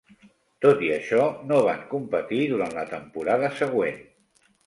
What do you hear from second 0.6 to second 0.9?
Tot i